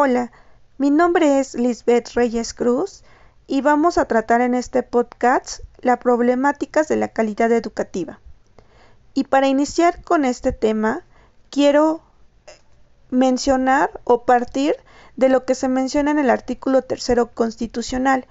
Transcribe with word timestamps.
Hola, 0.00 0.30
mi 0.76 0.92
nombre 0.92 1.40
es 1.40 1.54
Lisbeth 1.54 2.10
Reyes 2.14 2.54
Cruz 2.54 3.02
y 3.48 3.62
vamos 3.62 3.98
a 3.98 4.04
tratar 4.04 4.40
en 4.42 4.54
este 4.54 4.84
podcast 4.84 5.58
las 5.80 5.98
problemáticas 5.98 6.86
de 6.86 6.94
la 6.94 7.08
calidad 7.08 7.50
educativa. 7.50 8.20
Y 9.12 9.24
para 9.24 9.48
iniciar 9.48 10.00
con 10.04 10.24
este 10.24 10.52
tema, 10.52 11.02
quiero 11.50 12.00
mencionar 13.10 14.00
o 14.04 14.22
partir 14.22 14.76
de 15.16 15.30
lo 15.30 15.44
que 15.44 15.56
se 15.56 15.66
menciona 15.66 16.12
en 16.12 16.20
el 16.20 16.30
artículo 16.30 16.82
tercero 16.82 17.32
constitucional, 17.32 18.28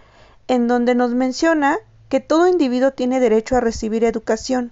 en 0.47 0.69
donde 0.69 0.95
nos 0.95 1.11
menciona 1.15 1.79
que 2.07 2.21
todo 2.21 2.47
individuo 2.47 2.91
tiene 2.91 3.19
derecho 3.19 3.57
a 3.57 3.59
recibir 3.59 4.05
educación 4.05 4.71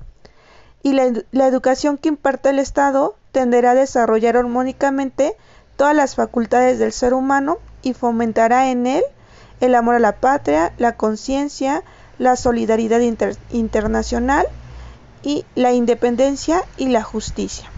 y 0.81 0.93
la, 0.93 1.11
la 1.31 1.47
educación 1.47 1.97
que 1.97 2.07
imparte 2.07 2.51
el 2.51 2.59
Estado 2.59 3.15
tenderá 3.33 3.71
a 3.71 3.75
desarrollar 3.75 4.37
armónicamente 4.37 5.35
todas 5.75 5.95
las 5.95 6.15
facultades 6.15 6.79
del 6.79 6.91
ser 6.91 7.13
humano 7.13 7.57
y 7.81 7.93
fomentará 7.93 8.71
en 8.71 8.87
él 8.87 9.03
el 9.59 9.75
amor 9.75 9.95
a 9.95 9.99
la 9.99 10.19
patria, 10.19 10.73
la 10.77 10.95
conciencia, 10.95 11.83
la 12.17 12.35
solidaridad 12.35 13.01
internacional 13.51 14.47
y 15.23 15.45
la 15.55 15.73
independencia 15.73 16.63
y 16.77 16.87
la 16.87 17.03
justicia. 17.03 17.69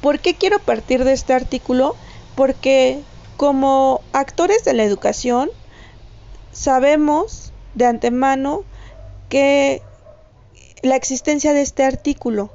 ¿Por 0.00 0.18
qué 0.18 0.34
quiero 0.34 0.58
partir 0.58 1.04
de 1.04 1.12
este 1.12 1.32
artículo? 1.32 1.94
Porque 2.34 3.02
como 3.36 4.00
actores 4.12 4.64
de 4.64 4.72
la 4.72 4.84
educación 4.84 5.50
sabemos 6.52 7.52
de 7.74 7.86
antemano 7.86 8.64
que 9.28 9.82
la 10.82 10.96
existencia 10.96 11.52
de 11.52 11.62
este 11.62 11.84
artículo, 11.84 12.50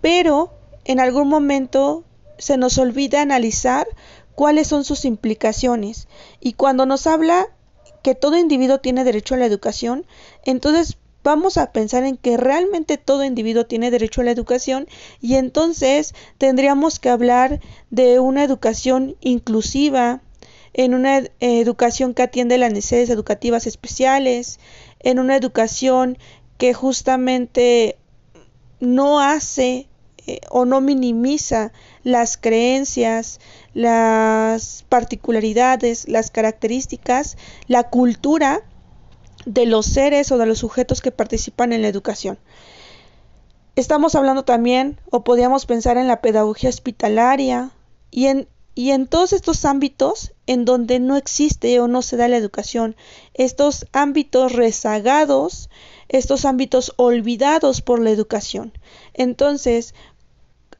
pero 0.00 0.52
en 0.84 1.00
algún 1.00 1.28
momento 1.28 2.04
se 2.38 2.56
nos 2.56 2.78
olvida 2.78 3.22
analizar 3.22 3.86
cuáles 4.34 4.68
son 4.68 4.84
sus 4.84 5.04
implicaciones. 5.04 6.08
Y 6.40 6.54
cuando 6.54 6.86
nos 6.86 7.06
habla 7.06 7.48
que 8.02 8.14
todo 8.14 8.36
individuo 8.36 8.78
tiene 8.78 9.04
derecho 9.04 9.34
a 9.34 9.38
la 9.38 9.46
educación, 9.46 10.06
entonces 10.44 10.98
vamos 11.22 11.56
a 11.56 11.72
pensar 11.72 12.04
en 12.04 12.16
que 12.18 12.36
realmente 12.36 12.98
todo 12.98 13.24
individuo 13.24 13.64
tiene 13.64 13.90
derecho 13.90 14.20
a 14.20 14.24
la 14.24 14.30
educación 14.30 14.86
y 15.20 15.36
entonces 15.36 16.14
tendríamos 16.36 17.00
que 17.00 17.08
hablar 17.08 17.60
de 17.90 18.20
una 18.20 18.44
educación 18.44 19.16
inclusiva, 19.20 20.20
en 20.74 20.92
una 20.92 21.22
educación 21.40 22.14
que 22.14 22.22
atiende 22.22 22.58
las 22.58 22.72
necesidades 22.72 23.08
educativas 23.08 23.66
especiales, 23.66 24.58
en 25.00 25.18
una 25.18 25.36
educación 25.36 26.18
que 26.58 26.74
justamente 26.74 27.96
no 28.80 29.20
hace 29.20 29.88
eh, 30.26 30.40
o 30.50 30.64
no 30.64 30.80
minimiza 30.80 31.72
las 32.02 32.36
creencias, 32.36 33.40
las 33.74 34.84
particularidades, 34.88 36.08
las 36.08 36.30
características, 36.30 37.36
la 37.66 37.90
cultura 37.90 38.62
de 39.44 39.66
los 39.66 39.86
seres 39.86 40.32
o 40.32 40.38
de 40.38 40.46
los 40.46 40.58
sujetos 40.58 41.00
que 41.00 41.10
participan 41.10 41.72
en 41.72 41.82
la 41.82 41.88
educación. 41.88 42.38
Estamos 43.76 44.14
hablando 44.14 44.44
también, 44.44 45.00
o 45.10 45.24
podríamos 45.24 45.66
pensar 45.66 45.96
en 45.96 46.06
la 46.06 46.20
pedagogía 46.20 46.70
hospitalaria 46.70 47.72
y 48.10 48.26
en, 48.26 48.48
y 48.74 48.90
en 48.90 49.08
todos 49.08 49.32
estos 49.32 49.64
ámbitos 49.64 50.32
en 50.46 50.64
donde 50.64 51.00
no 51.00 51.16
existe 51.16 51.80
o 51.80 51.88
no 51.88 52.00
se 52.00 52.16
da 52.16 52.28
la 52.28 52.36
educación, 52.36 52.94
estos 53.34 53.86
ámbitos 53.92 54.52
rezagados, 54.52 55.70
estos 56.08 56.44
ámbitos 56.44 56.92
olvidados 56.96 57.80
por 57.80 58.00
la 58.00 58.10
educación. 58.10 58.72
Entonces, 59.12 59.94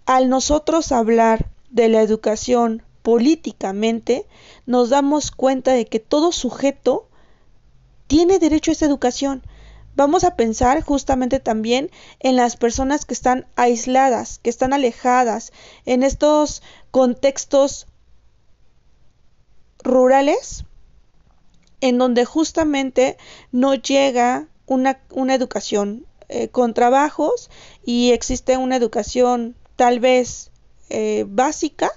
al 0.07 0.29
nosotros 0.29 0.93
hablar 0.93 1.51
de 1.71 1.89
la 1.89 2.03
educación 2.03 2.83
políticamente, 3.03 4.27
nos 4.67 4.91
damos 4.91 5.31
cuenta 5.31 5.73
de 5.73 5.87
que 5.87 6.01
todo 6.01 6.33
sujeto 6.33 7.09
tiene 8.07 8.39
derecho 8.39 8.71
a 8.71 8.73
esa 8.73 8.87
educación. 8.87 9.43
Vamos 9.97 10.25
a 10.25 10.37
pensar 10.37 10.83
justamente 10.83 11.39
también 11.39 11.91
en 12.19 12.37
las 12.37 12.57
personas 12.57 13.05
que 13.05 13.15
están 13.15 13.47
aisladas, 13.57 14.39
que 14.39 14.51
están 14.51 14.73
alejadas, 14.73 15.53
en 15.87 16.03
estos 16.03 16.63
contextos 16.91 17.87
rurales, 19.83 20.65
en 21.81 21.99
donde 21.99 22.25
justamente 22.25 23.17
no 23.53 23.75
llega 23.75 24.49
una, 24.67 24.99
educación 25.35 26.07
eh, 26.29 26.49
con 26.49 26.75
trabajos 26.75 27.51
y 27.85 28.13
existe 28.13 28.57
una 28.57 28.77
educación 28.77 29.55
tal 29.77 30.01
vez 30.01 30.51
eh, 30.91 31.25
básica, 31.27 31.91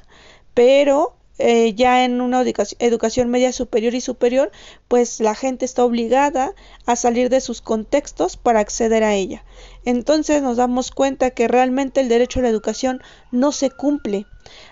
pero 0.53 1.17
eh, 1.39 1.75
ya 1.75 2.03
en 2.03 2.19
una 2.19 2.41
educación 2.41 3.29
media 3.29 3.53
superior 3.53 3.93
y 3.93 4.01
superior, 4.01 4.51
pues 4.87 5.19
la 5.19 5.35
gente 5.35 5.65
está 5.65 5.85
obligada 5.85 6.53
a 6.85 6.95
salir 6.95 7.29
de 7.29 7.41
sus 7.41 7.61
contextos 7.61 8.37
para 8.37 8.59
acceder 8.59 9.03
a 9.03 9.13
ella. 9.13 9.43
Entonces 9.85 10.41
nos 10.41 10.57
damos 10.57 10.89
cuenta 10.89 11.29
que 11.31 11.47
realmente 11.47 12.01
el 12.01 12.09
derecho 12.09 12.39
a 12.39 12.43
la 12.43 12.49
educación 12.49 13.01
no 13.31 13.51
se 13.51 13.69
cumple. 13.69 14.25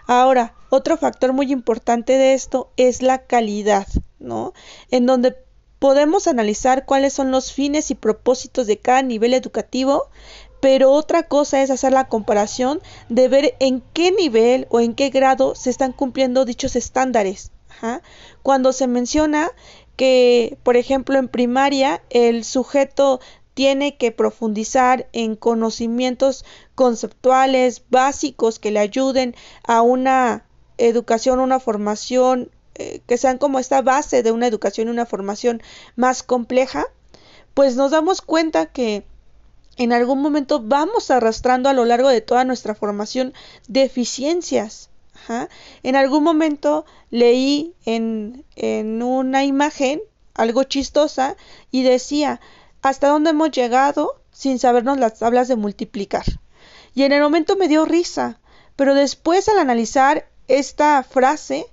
Ahora, 0.07 0.55
otro 0.69 0.97
factor 0.97 1.33
muy 1.33 1.51
importante 1.51 2.13
de 2.13 2.33
esto 2.33 2.71
es 2.77 3.03
la 3.03 3.25
calidad, 3.25 3.87
¿no? 4.19 4.53
En 4.89 5.05
donde 5.05 5.35
podemos 5.77 6.25
analizar 6.27 6.85
cuáles 6.85 7.13
son 7.13 7.29
los 7.29 7.51
fines 7.51 7.91
y 7.91 7.95
propósitos 7.95 8.65
de 8.65 8.79
cada 8.79 9.03
nivel 9.03 9.35
educativo, 9.35 10.09
pero 10.65 10.89
otra 10.93 11.21
cosa 11.21 11.61
es 11.61 11.69
hacer 11.69 11.93
la 11.93 12.07
comparación 12.07 12.81
de 13.07 13.27
ver 13.27 13.55
en 13.59 13.83
qué 13.93 14.11
nivel 14.11 14.65
o 14.71 14.79
en 14.79 14.95
qué 14.95 15.11
grado 15.11 15.53
se 15.53 15.69
están 15.69 15.91
cumpliendo 15.91 16.43
dichos 16.43 16.75
estándares. 16.75 17.51
Cuando 18.41 18.73
se 18.73 18.87
menciona 18.87 19.51
que, 19.95 20.57
por 20.63 20.75
ejemplo, 20.75 21.19
en 21.19 21.27
primaria 21.27 22.01
el 22.09 22.43
sujeto 22.43 23.19
tiene 23.53 23.95
que 23.97 24.11
profundizar 24.11 25.07
en 25.13 25.35
conocimientos 25.35 26.43
conceptuales 26.73 27.83
básicos 27.91 28.57
que 28.57 28.71
le 28.71 28.79
ayuden 28.79 29.35
a 29.67 29.83
una 29.83 30.47
educación, 30.79 31.41
una 31.41 31.59
formación, 31.59 32.49
eh, 32.73 33.01
que 33.05 33.19
sean 33.19 33.37
como 33.37 33.59
esta 33.59 33.83
base 33.83 34.23
de 34.23 34.31
una 34.31 34.47
educación 34.47 34.87
y 34.87 34.91
una 34.91 35.05
formación 35.05 35.61
más 35.95 36.23
compleja, 36.23 36.87
pues 37.53 37.75
nos 37.75 37.91
damos 37.91 38.23
cuenta 38.23 38.65
que 38.65 39.03
en 39.77 39.93
algún 39.93 40.21
momento 40.21 40.61
vamos 40.61 41.11
arrastrando 41.11 41.69
a 41.69 41.73
lo 41.73 41.85
largo 41.85 42.09
de 42.09 42.21
toda 42.21 42.43
nuestra 42.43 42.75
formación 42.75 43.33
deficiencias. 43.67 44.89
En 45.81 45.95
algún 45.95 46.23
momento 46.23 46.85
leí 47.09 47.73
en, 47.85 48.45
en 48.55 49.01
una 49.01 49.43
imagen 49.43 50.01
algo 50.33 50.63
chistosa 50.63 51.35
y 51.71 51.83
decía, 51.83 52.39
¿hasta 52.81 53.07
dónde 53.07 53.31
hemos 53.31 53.51
llegado 53.51 54.21
sin 54.31 54.59
sabernos 54.59 54.99
las 54.99 55.19
tablas 55.19 55.47
de 55.47 55.55
multiplicar? 55.55 56.25
Y 56.93 57.03
en 57.03 57.11
el 57.11 57.21
momento 57.21 57.55
me 57.55 57.67
dio 57.67 57.85
risa, 57.85 58.39
pero 58.75 58.93
después 58.93 59.49
al 59.49 59.59
analizar 59.59 60.27
esta 60.47 61.01
frase 61.03 61.65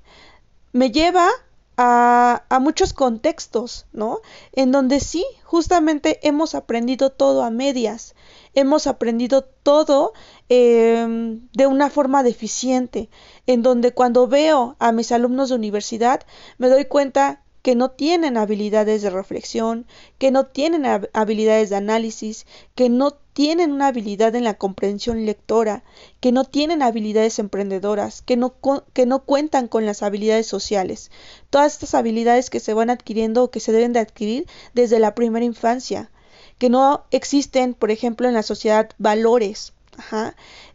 me 0.73 0.91
lleva 0.91 1.29
a, 1.77 2.59
muchos 2.61 2.93
contextos, 2.93 3.87
¿no? 3.93 4.21
En 4.53 4.73
donde 4.73 5.01
sí, 5.01 5.25
justamente 5.45 6.19
hemos 6.23 6.55
aprendido 6.55 7.11
todo 7.11 7.43
a 7.43 7.51
medias, 7.51 8.15
hemos 8.55 8.87
aprendido 8.87 9.43
todo 9.43 10.13
em, 10.49 11.49
de 11.53 11.67
una 11.67 11.91
forma 11.91 12.23
deficiente, 12.23 13.09
en 13.47 13.63
donde 13.63 13.93
cuando 13.93 14.29
veo 14.29 14.77
a 14.79 14.93
mis 14.93 15.13
alumnos 15.13 15.49
de 15.49 15.57
universidad 15.57 16.23
me 16.59 16.69
doy 16.69 16.85
cuenta 16.85 17.43
que 17.63 17.75
no 17.77 17.93
tienen 17.93 18.37
habilidades 18.37 19.03
de 19.03 19.11
reflexión, 19.11 19.87
que 20.19 20.31
no 20.31 20.47
tienen 20.47 20.85
habilidades 21.13 21.71
de 21.71 21.77
análisis, 21.77 22.45
que 22.75 22.89
no 22.89 23.13
tienen 23.33 23.73
una 23.73 23.89
habilidad 23.89 24.35
en 24.35 24.45
la 24.45 24.55
comprensión 24.55 25.25
lectora, 25.25 25.85
que 26.21 26.33
no 26.33 26.45
tienen 26.45 26.83
habilidades 26.83 27.39
emprendedoras, 27.39 28.23
que 28.23 28.37
no, 28.37 28.55
que 28.93 29.07
no 29.07 29.25
cuentan 29.25 29.69
con 29.69 29.87
las 29.87 30.03
habilidades 30.03 30.47
sociales. 30.47 31.11
Todas 31.51 31.75
estas 31.75 31.95
habilidades 31.95 32.51
que 32.51 32.61
se 32.61 32.75
van 32.75 32.91
adquiriendo 32.91 33.45
o 33.45 33.51
que 33.51 33.61
se 33.61 33.73
deben 33.73 33.93
de 33.93 34.01
adquirir 34.01 34.47
desde 34.75 34.99
la 34.99 35.15
primera 35.15 35.45
infancia, 35.45 36.11
que 36.59 36.69
no 36.69 37.05
existen, 37.11 37.75
por 37.75 37.91
ejemplo, 37.91 38.29
en 38.29 38.35
la 38.35 38.43
sociedad 38.43 38.91
valores, 38.99 39.73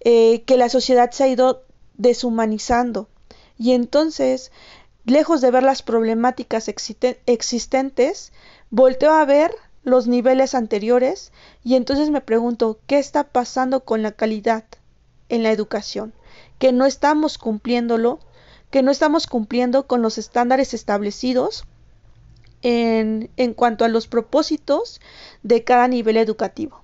eh, 0.01 0.41
que 0.43 0.57
la 0.57 0.69
sociedad 0.69 1.11
se 1.11 1.23
ha 1.23 1.27
ido 1.27 1.63
deshumanizando. 1.97 3.07
Y 3.57 3.71
entonces 3.71 4.51
lejos 5.07 5.41
de 5.41 5.51
ver 5.51 5.63
las 5.63 5.81
problemáticas 5.81 6.67
existentes, 6.67 8.33
volteo 8.69 9.13
a 9.13 9.25
ver 9.25 9.51
los 9.87 10.07
niveles 10.07 10.53
anteriores 10.53 11.31
y 11.63 11.75
entonces 11.75 12.09
me 12.09 12.19
pregunto 12.19 12.77
qué 12.87 12.99
está 12.99 13.23
pasando 13.23 13.85
con 13.85 14.01
la 14.01 14.11
calidad 14.11 14.65
en 15.29 15.43
la 15.43 15.51
educación, 15.51 16.13
que 16.59 16.73
no 16.73 16.85
estamos 16.85 17.37
cumpliéndolo, 17.37 18.19
que 18.69 18.83
no 18.83 18.91
estamos 18.91 19.27
cumpliendo 19.27 19.87
con 19.87 20.01
los 20.01 20.17
estándares 20.17 20.73
establecidos 20.73 21.63
en, 22.61 23.29
en 23.37 23.53
cuanto 23.53 23.85
a 23.85 23.87
los 23.87 24.07
propósitos 24.07 24.99
de 25.41 25.63
cada 25.63 25.87
nivel 25.87 26.17
educativo. 26.17 26.83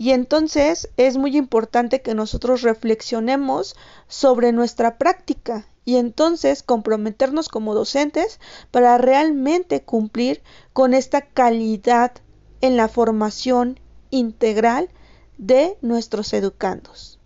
Y 0.00 0.12
entonces 0.12 0.88
es 0.96 1.16
muy 1.16 1.36
importante 1.36 2.02
que 2.02 2.14
nosotros 2.14 2.62
reflexionemos 2.62 3.74
sobre 4.06 4.52
nuestra 4.52 4.96
práctica 4.96 5.66
y 5.84 5.96
entonces 5.96 6.62
comprometernos 6.62 7.48
como 7.48 7.74
docentes 7.74 8.38
para 8.70 8.96
realmente 8.98 9.82
cumplir 9.82 10.40
con 10.72 10.94
esta 10.94 11.22
calidad 11.22 12.12
en 12.60 12.76
la 12.76 12.86
formación 12.86 13.80
integral 14.10 14.88
de 15.36 15.76
nuestros 15.82 16.32
educandos. 16.32 17.17